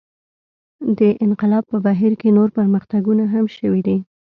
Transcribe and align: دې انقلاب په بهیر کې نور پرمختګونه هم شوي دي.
دې 0.97 1.09
انقلاب 1.25 1.63
په 1.71 1.77
بهیر 1.85 2.13
کې 2.21 2.35
نور 2.37 2.49
پرمختګونه 2.57 3.23
هم 3.33 3.45
شوي 3.57 3.81
دي. 3.87 3.97